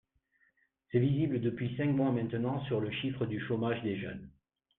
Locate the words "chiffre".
2.89-3.27